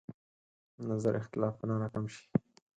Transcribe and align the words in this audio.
نظر 0.89 1.13
اختلافونه 1.21 1.73
راکم 1.81 2.05
شي. 2.13 2.23